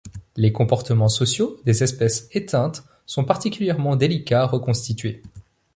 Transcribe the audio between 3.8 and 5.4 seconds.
délicats à reconstituer.